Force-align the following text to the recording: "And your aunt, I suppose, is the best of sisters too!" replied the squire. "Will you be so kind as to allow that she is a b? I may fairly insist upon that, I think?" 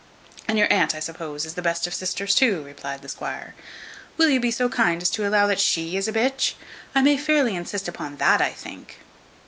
"And 0.47 0.57
your 0.57 0.65
aunt, 0.73 0.95
I 0.95 0.99
suppose, 0.99 1.45
is 1.45 1.53
the 1.53 1.61
best 1.61 1.85
of 1.85 1.93
sisters 1.93 2.33
too!" 2.33 2.63
replied 2.63 3.03
the 3.03 3.07
squire. 3.09 3.53
"Will 4.17 4.29
you 4.29 4.39
be 4.39 4.49
so 4.49 4.67
kind 4.67 4.99
as 4.99 5.11
to 5.11 5.27
allow 5.27 5.45
that 5.45 5.59
she 5.59 5.95
is 5.95 6.07
a 6.07 6.11
b? 6.11 6.31
I 6.95 7.03
may 7.03 7.17
fairly 7.17 7.55
insist 7.55 7.87
upon 7.87 8.15
that, 8.17 8.41
I 8.41 8.49
think?" 8.49 8.97